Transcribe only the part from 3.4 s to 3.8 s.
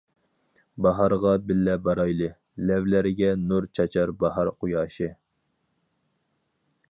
نۇر